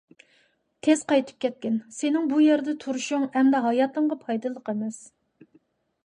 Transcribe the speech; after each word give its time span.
تېز 0.85 1.01
قايتىپ 1.11 1.41
كەتكىن، 1.43 1.75
سېنىڭ 1.97 2.23
بۇ 2.31 2.39
يەردە 2.43 2.73
تۇرۇشۇڭ 2.83 3.25
ئەمدى 3.41 3.61
ھاياتىڭغا 3.65 4.17
پايدىلىق 4.23 4.73
ئەمەس. 4.73 4.99